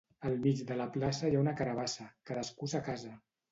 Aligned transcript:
Al 0.27 0.37
mig 0.45 0.63
de 0.71 0.77
la 0.79 0.87
plaça 0.95 1.29
hi 1.29 1.37
ha 1.37 1.43
una 1.45 1.53
carabassa. 1.61 2.09
Cadascú 2.33 2.73
a 2.73 2.75
sa 2.75 2.85
casa. 2.91 3.15